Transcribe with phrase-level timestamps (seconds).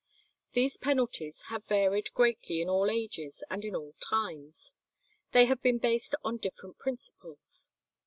[0.53, 4.73] These penalties have varied greatly in all ages and in all times.
[5.31, 7.69] They have been based on different principles.